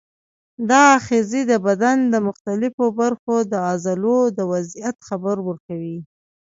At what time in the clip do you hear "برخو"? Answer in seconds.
2.99-3.35